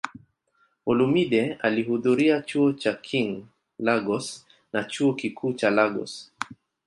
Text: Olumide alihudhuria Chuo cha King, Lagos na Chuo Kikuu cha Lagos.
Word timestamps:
Olumide 0.89 1.41
alihudhuria 1.61 2.41
Chuo 2.47 2.71
cha 2.81 2.93
King, 3.05 3.29
Lagos 3.85 4.27
na 4.73 4.81
Chuo 4.91 5.11
Kikuu 5.19 5.53
cha 5.59 5.69
Lagos. 5.69 6.13